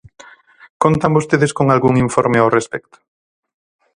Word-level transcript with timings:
¿Contan 0.83 1.15
vostedes 1.17 1.55
con 1.57 1.65
algún 1.69 1.93
informe 2.05 2.37
ao 2.39 2.53
respecto? 2.57 2.97